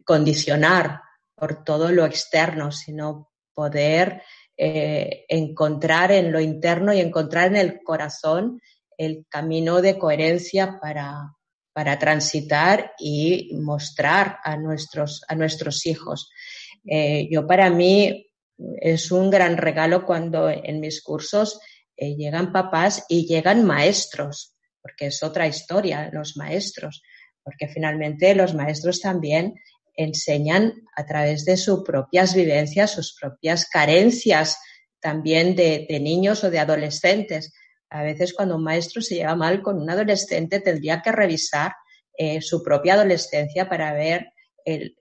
[0.04, 1.00] condicionar
[1.34, 4.22] por todo lo externo, sino poder
[4.56, 8.60] eh, encontrar en lo interno y encontrar en el corazón
[8.98, 11.34] el camino de coherencia para,
[11.72, 16.30] para transitar y mostrar a nuestros, a nuestros hijos.
[16.86, 18.26] Eh, yo para mí
[18.80, 21.60] es un gran regalo cuando en mis cursos
[21.96, 27.02] eh, llegan papás y llegan maestros, porque es otra historia, los maestros,
[27.42, 29.54] porque finalmente los maestros también
[29.94, 34.58] enseñan a través de sus propias vivencias, sus propias carencias
[35.00, 37.52] también de, niños o de adolescentes.
[37.92, 41.72] A veces cuando un maestro se lleva mal con un adolescente tendría que revisar
[42.16, 44.32] eh, su propia adolescencia para ver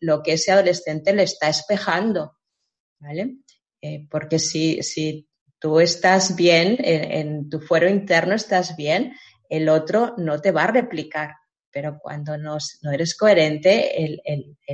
[0.02, 2.38] lo que ese adolescente le está espejando,
[3.00, 3.38] ¿vale?
[3.82, 9.14] Eh, porque si, si tú estás bien, en, tu fuero interno estás bien,
[9.50, 11.36] el otro no te va a replicar
[11.74, 12.58] pero cuando no,
[12.92, 14.20] eres coherente,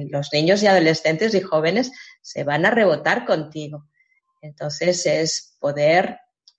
[0.10, 3.88] los niños y adolescentes y jóvenes se van a rebotar contigo.
[4.42, 6.18] Entonces es poder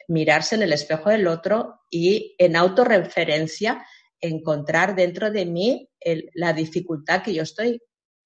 [0.09, 3.87] mirarse en el espejo del otro y en autorreferencia
[4.21, 5.88] encontrar dentro de mí
[6.35, 7.81] la dificultad que yo estoy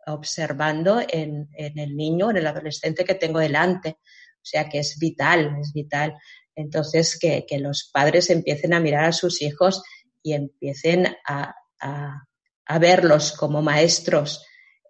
[0.07, 3.91] observando en, el niño, en el adolescente que tengo delante.
[3.91, 6.15] O sea que es vital, es vital.
[6.55, 9.83] Entonces que los padres empiecen a mirar a sus hijos
[10.23, 14.47] y empiecen a, a, verlos como maestros,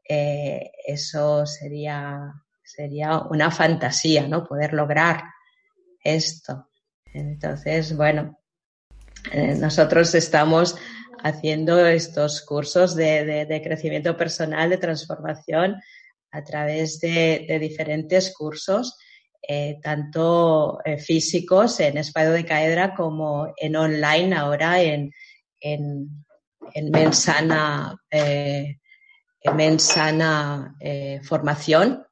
[0.09, 4.45] eh, eso sería, sería una fantasía, ¿no?
[4.45, 5.25] Poder lograr
[6.05, 6.69] esto.
[7.13, 8.39] Entonces, bueno,
[9.33, 10.77] eh, nosotros estamos
[11.23, 15.77] haciendo estos cursos de, crecimiento personal, de transformación,
[16.31, 18.97] a través de, diferentes cursos,
[19.47, 25.13] eh, tanto físicos en Espacio de Caedra como en online ahora en,
[26.75, 28.79] en mensana, eh,
[30.81, 32.07] eh, formación.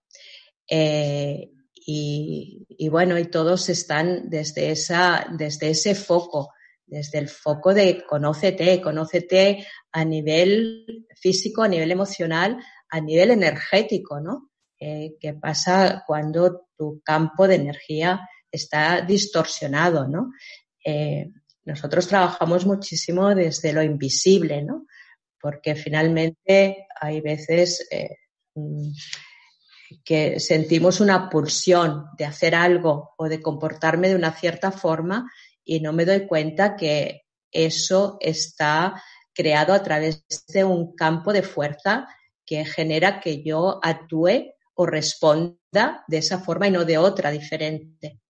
[0.69, 1.51] Eh,
[1.87, 6.53] y, bueno, y todos están desde, esa, desde ese foco,
[6.87, 14.21] desde el foco de conócete, conócete a nivel físico, a nivel emocional, a nivel energético,
[14.21, 14.51] ¿no?
[14.79, 20.31] ¿Qué pasa cuando tu campo de energía está distorsionado, ¿no?
[21.65, 24.87] nosotros trabajamos muchísimo desde lo invisible, ¿no?
[25.41, 28.17] Porque finalmente hay veces eh,
[28.55, 28.91] mm,
[30.05, 35.31] que sentimos una pulsión de hacer algo o de comportarme de una cierta forma
[35.65, 41.43] y no me doy cuenta que eso está creado a través de un campo de
[41.43, 42.09] fuerza
[42.45, 48.21] que genera que yo actúe o responda de esa forma y no de otra diferente.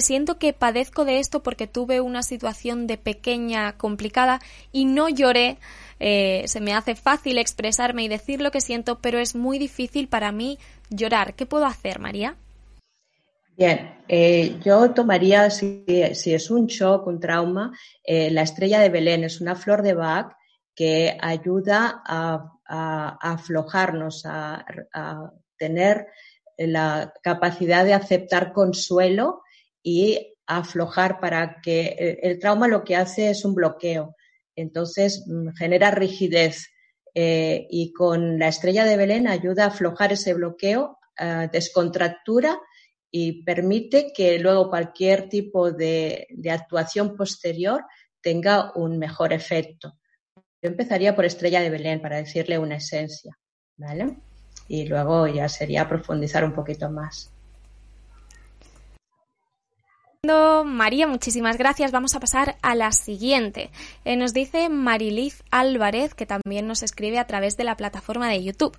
[0.00, 4.40] siento que padezco de esto porque tuve una situación de pequeña complicada
[4.72, 5.58] y no lloré
[6.00, 10.08] eh, se me hace fácil expresarme y decir lo que siento, pero es muy difícil
[10.08, 11.34] para mí llorar.
[11.34, 12.36] ¿Qué puedo hacer, María?
[13.56, 19.24] Bien, eh, yo tomaría, si, es un shock, un trauma, eh, la estrella de Belén
[19.24, 20.32] es una flor de Bach
[20.74, 22.56] que ayuda a,
[23.20, 24.64] aflojarnos, a,
[25.58, 26.06] tener
[26.56, 29.42] la capacidad de aceptar consuelo
[29.82, 34.14] y aflojar para que el trauma lo que hace es un bloqueo.
[34.60, 36.68] Entonces mm, genera rigidez
[37.14, 40.98] eh, y con la estrella de Belén ayuda a aflojar ese bloqueo,
[41.52, 42.58] descontractura
[43.10, 47.84] y permite que luego cualquier tipo de, actuación posterior
[48.20, 49.98] tenga un mejor efecto.
[50.36, 53.36] Yo empezaría por estrella de Belén para decirle una esencia,
[53.76, 54.18] ¿vale?
[54.68, 57.32] Y luego ya sería profundizar un poquito más.
[60.22, 61.92] María, muchísimas gracias.
[61.92, 63.70] Vamos a pasar a la siguiente.
[64.04, 68.44] Eh, nos dice Mariliz Álvarez, que también nos escribe a través de la plataforma de
[68.44, 68.76] YouTube.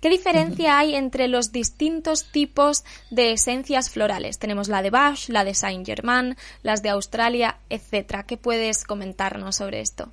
[0.00, 4.38] ¿Qué diferencia hay entre los distintos tipos de esencias florales?
[4.38, 8.24] Tenemos la de Bach, la de Saint Germain, las de Australia, etcétera.
[8.24, 10.12] ¿Qué puedes comentarnos sobre esto?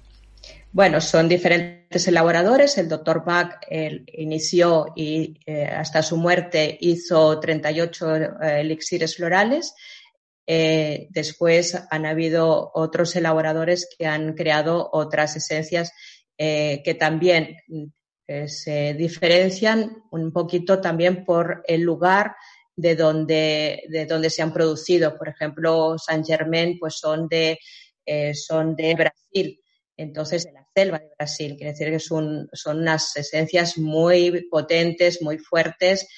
[0.74, 2.80] Bueno, son diferentes elaboradores.
[2.80, 3.60] El doctor Bach
[4.14, 9.76] inició y eh, hasta su muerte hizo 38 eh, elixires florales
[10.54, 15.94] eh, después han habido otros elaboradores que han creado otras esencias
[16.38, 17.56] eh, que también
[18.28, 22.36] eh, se diferencian un poquito también por el lugar
[22.76, 25.18] de donde, de donde se han producido.
[25.18, 27.58] Por ejemplo, Saint Germain pues son de,
[28.34, 29.62] son de Brasil,
[29.96, 31.56] entonces de la selva de Brasil.
[31.56, 36.10] Quiere decir que son, son unas esencias muy potentes, muy fuertes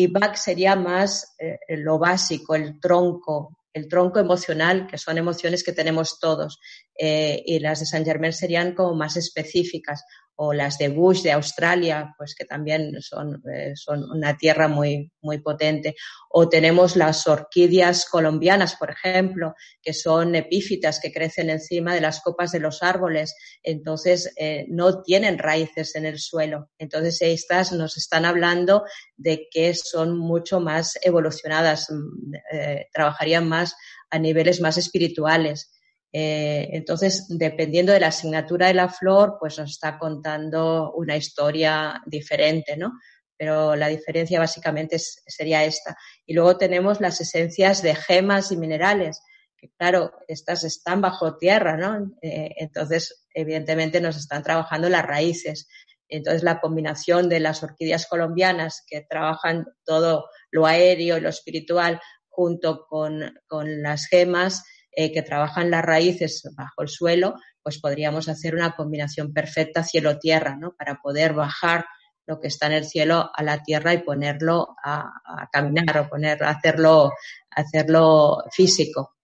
[0.00, 5.62] y Bach sería más eh, lo básico, el tronco, el tronco emocional, que son emociones
[5.62, 6.58] que tenemos todos.
[6.98, 10.02] Eh, y las de Saint Germain serían como más específicas
[10.42, 15.12] o las de Bush de Australia, pues que también son, eh, son una tierra muy,
[15.20, 15.96] muy potente.
[16.30, 22.22] O tenemos las orquídeas colombianas, por ejemplo, que son epífitas que crecen encima de las
[22.22, 26.70] copas de los árboles, entonces eh, no tienen raíces en el suelo.
[26.78, 28.84] Entonces estas nos están hablando
[29.18, 33.76] de que son mucho más evolucionadas, mm, eh, trabajarían más
[34.08, 35.70] a niveles más espirituales.
[36.12, 42.02] Eh, entonces, dependiendo de la asignatura de la flor, pues nos está contando una historia
[42.06, 42.92] diferente, ¿no?
[43.36, 45.96] Pero la diferencia básicamente sería esta.
[46.26, 49.22] Y luego tenemos las esencias de gemas y minerales,
[49.56, 52.12] que claro, estas están bajo tierra, ¿no?
[52.22, 55.68] Eh, entonces, evidentemente nos están trabajando las raíces.
[56.08, 62.00] Entonces, la combinación de las orquídeas colombianas que trabajan todo lo aéreo y lo espiritual
[62.28, 68.28] junto con, con las gemas, eh, que trabajan las raíces bajo el suelo, pues podríamos
[68.28, 70.74] hacer una combinación perfecta cielo-tierra, ¿no?
[70.76, 71.86] Para poder bajar
[72.26, 75.10] lo que está en el cielo a la tierra y ponerlo a,
[75.52, 77.12] caminar o poner, hacerlo,
[77.50, 79.16] hacerlo físico.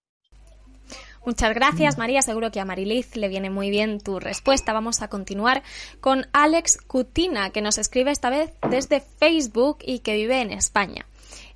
[1.24, 2.22] Muchas gracias, María.
[2.22, 4.72] Seguro que a Mariliz le viene muy bien tu respuesta.
[4.72, 5.64] Vamos a continuar
[6.00, 11.06] con Alex Cutina, que nos escribe esta vez desde Facebook y que vive en España.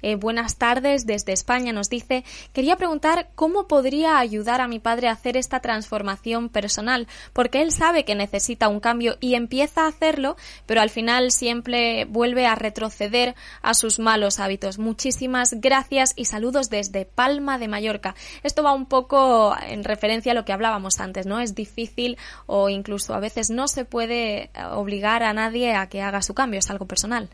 [0.02, 5.08] Eh, buenas tardes desde España, nos dice, quería preguntar cómo podría ayudar a mi padre
[5.08, 9.88] a hacer esta transformación personal, porque él sabe que necesita un cambio y empieza a
[9.88, 10.36] hacerlo,
[10.66, 14.78] pero al final siempre vuelve a retroceder a sus malos hábitos.
[14.78, 18.14] Muchísimas gracias y saludos desde Palma de Mallorca.
[18.42, 21.40] Esto va un poco en referencia a lo que hablábamos antes, ¿no?
[21.40, 26.22] Es difícil o incluso a veces no se puede obligar a nadie a que haga
[26.22, 27.28] su cambio, es algo personal.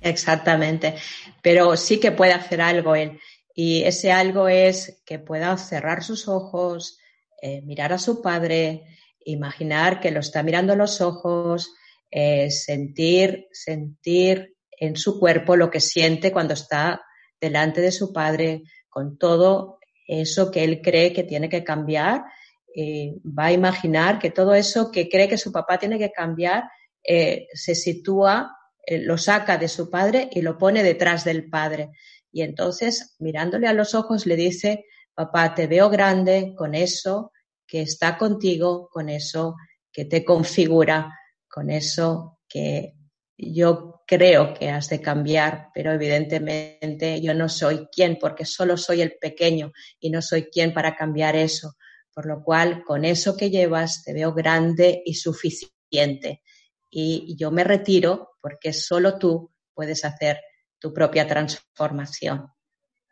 [0.00, 0.94] Exactamente,
[1.42, 3.18] pero sí que puede hacer algo él.
[3.54, 6.98] Y ese algo es que pueda cerrar sus ojos,
[7.42, 8.84] eh, mirar a su padre,
[9.24, 11.74] imaginar que lo está mirando a los ojos,
[12.10, 17.02] eh, sentir, sentir en su cuerpo lo que siente cuando está
[17.40, 22.24] delante de su padre, con todo eso que él cree que tiene que cambiar.
[23.38, 26.64] va a imaginar que todo eso que cree que su papá tiene que cambiar
[27.10, 28.57] eh, se sitúa eh,
[28.90, 31.90] lo saca de su padre y lo pone detrás del padre.
[32.32, 34.84] Y entonces, mirándole a los ojos, le dice,
[35.14, 37.32] papá, te veo grande con eso
[37.66, 39.56] que está contigo, con eso
[39.92, 41.18] que te configura,
[41.48, 42.94] con eso que
[43.36, 49.02] yo creo que has de cambiar, pero evidentemente yo no soy quien, porque solo soy
[49.02, 51.76] el pequeño y no soy quien para cambiar eso.
[52.12, 56.42] Por lo cual, con eso que llevas, te veo grande y suficiente.
[56.90, 60.40] Y yo me retiro porque solo tú puedes hacer
[60.78, 62.48] tu propia transformación.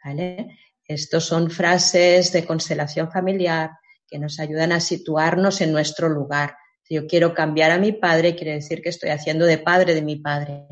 [0.04, 0.58] ¿Vale?
[0.84, 3.70] Estos son frases de constelación familiar
[4.06, 6.56] que nos ayudan a situarnos en nuestro lugar.
[6.82, 10.02] Si yo quiero cambiar a mi padre, quiere decir que estoy haciendo de padre de
[10.02, 10.66] mi padre.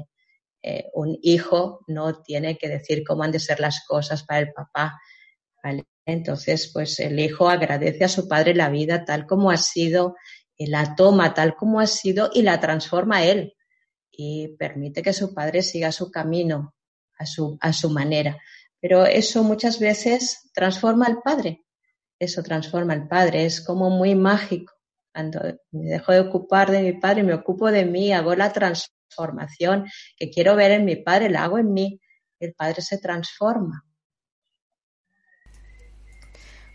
[0.63, 4.53] Eh, un hijo no tiene que decir cómo han de ser las cosas para el
[4.53, 4.99] papá.
[6.07, 10.15] Entonces, pues el hijo agradece a su padre la vida tal como ha sido,
[10.59, 13.55] la toma tal como ha sido y la transforma él
[14.11, 16.75] y permite que su padre siga su camino
[17.19, 18.39] a su, a su manera.
[18.81, 21.65] Pero eso muchas veces transforma al padre.
[22.19, 23.45] Eso transforma al padre.
[23.45, 24.73] Es como muy mágico.
[25.13, 25.41] Cuando
[25.71, 29.87] me dejo de ocupar de mi padre, me ocupo de mí, hago la transformación
[30.17, 32.01] que quiero ver en mi padre, la hago en mí.
[32.39, 33.85] El padre se transforma.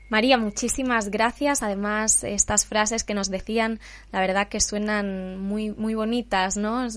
[0.10, 1.62] María, muchísimas gracias.
[1.62, 3.80] Además, estas frases que nos decían,
[4.12, 6.86] la verdad que suenan muy, muy bonitas, ¿no?
[6.88, 6.90] Eh,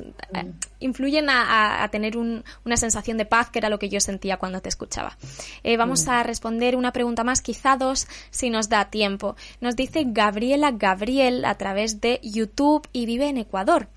[0.44, 0.52] mm.
[0.80, 4.70] Influyen a, tener una sensación de paz, que era lo que yo sentía cuando te
[4.70, 5.16] escuchaba.
[5.62, 6.10] Eh, vamos mm.
[6.10, 9.36] a responder una pregunta más, quizá dos, si nos da tiempo.
[9.60, 13.88] Nos dice Gabriela Gabriel a través de YouTube y vive en Ecuador.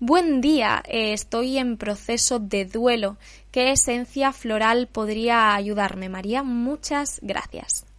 [0.00, 3.18] Buen día, eh, estoy en proceso de duelo.
[3.50, 6.08] ¿Qué esencia floral podría ayudarme?
[6.08, 7.91] María, muchas gracias.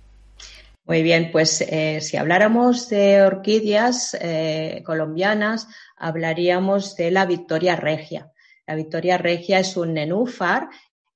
[0.86, 8.34] Muy bien, pues eh, si habláramos de orquídeas eh, colombianas, hablaríamos de la Victoria regia.
[8.68, 10.68] La Victoria regia es un nenúfar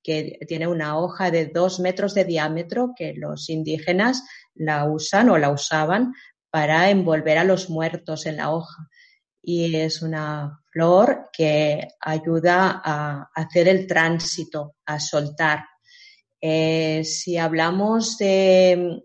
[0.02, 4.24] que tiene una hoja de dos metros de diámetro que los indígenas
[4.56, 6.14] la usan o la usaban
[6.50, 8.88] para envolver a los muertos en la hoja.
[9.42, 15.66] Y es una flor que ayuda a hacer el tránsito, a soltar,
[16.40, 19.02] eh, si hablamos de,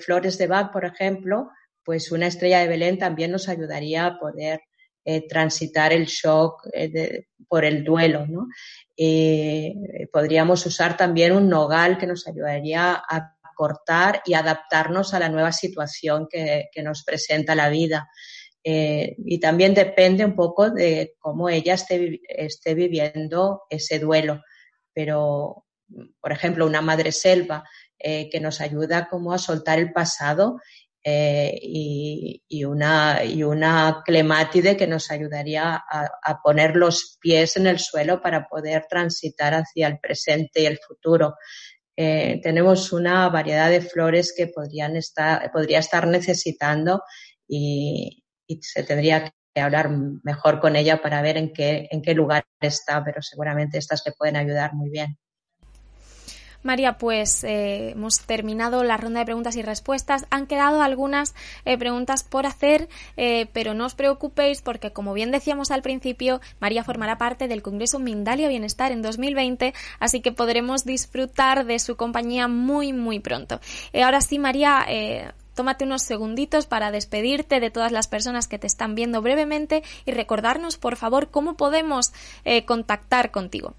[0.00, 1.50] flores de Bach, por ejemplo,
[1.84, 4.60] pues una estrella de Belén también nos ayudaría a poder
[5.04, 8.26] eh, transitar el shock eh, por el duelo.
[8.26, 8.48] ¿no?
[10.12, 15.52] podríamos usar también un nogal que nos ayudaría a cortar y adaptarnos a la nueva
[15.52, 18.10] situación que, nos presenta la vida.
[18.62, 24.42] y también depende un poco de cómo ella esté, esté viviendo ese duelo.
[24.92, 25.64] Pero
[26.20, 27.64] por ejemplo, una madre selva
[27.98, 30.58] eh, que nos ayuda como a soltar el pasado
[31.02, 37.78] eh, y, una, y una clemátide que nos ayudaría a, poner los pies en el
[37.78, 41.36] suelo para poder transitar hacia el presente y el futuro.
[41.96, 47.02] Eh, tenemos una variedad de flores que podrían estar, podría estar necesitando
[47.48, 48.22] y,
[48.60, 49.90] se tendría que hablar
[50.24, 54.12] mejor con ella para ver en qué, en qué lugar está, pero seguramente estas le
[54.12, 55.18] pueden ayudar muy bien.
[56.62, 60.26] María, pues eh, hemos terminado la ronda de preguntas y respuestas.
[60.30, 61.34] Han quedado algunas
[61.64, 66.40] eh, preguntas por hacer, eh, pero no os preocupéis porque, como bien decíamos al principio,
[66.60, 71.96] María formará parte del Congreso Mindalia Bienestar en 2020, así que podremos disfrutar de su
[71.96, 73.60] compañía muy, muy pronto.
[73.94, 74.86] ahora sí, María,
[75.54, 80.12] tómate unos segunditos para despedirte de todas las personas que te están viendo brevemente y
[80.12, 82.12] recordarnos, por favor, cómo podemos
[82.66, 83.74] contactar contigo.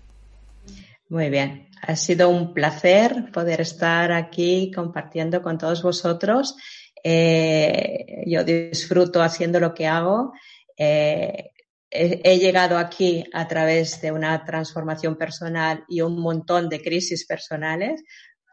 [1.11, 6.55] Muy bien, ha sido un placer poder estar aquí compartiendo con todos vosotros.
[7.03, 10.31] Eh, yo disfruto haciendo lo que hago.
[10.77, 11.49] Eh,
[11.89, 18.01] he, llegado aquí a través de una transformación personal y un montón de crisis personales,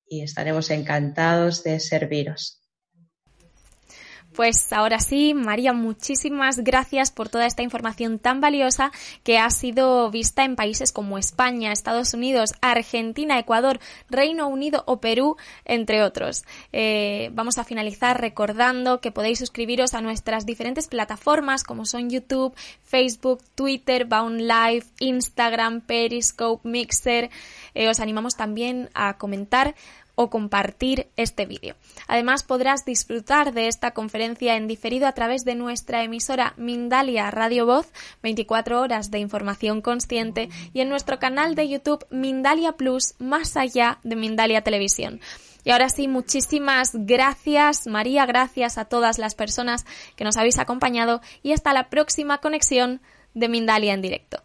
[0.08, 2.61] y estaremos encantados de serviros.
[4.36, 8.92] Pues ahora sí, María, muchísimas gracias por toda esta información tan valiosa
[9.24, 15.02] que ha sido vista en países como España, Estados Unidos, Argentina, Ecuador, Reino Unido o
[15.02, 16.46] Perú, entre otros.
[16.72, 22.56] Eh, vamos a finalizar recordando que podéis suscribiros a nuestras diferentes plataformas como son YouTube,
[22.84, 27.30] Facebook, Twitter, Bound Live, Instagram, Periscope, Mixer,
[27.74, 29.76] eh, os animamos también a comentar
[30.16, 31.76] o compartir este vídeo.
[32.08, 37.66] Además podrás disfrutar de esta conferencia en diferido a través de nuestra emisora Mindalia Radio
[37.66, 37.88] Voz,
[38.24, 44.00] 24 horas de información consciente, y en nuestro canal de YouTube Mindalia Plus, más allá
[44.04, 45.22] de Mindalia Televisión.
[45.64, 49.86] Y ahora sí, muchísimas gracias, María, gracias a todas las personas
[50.16, 53.02] que nos habéis acompañado y hasta la próxima conexión
[53.34, 54.42] de Mindalia en directo.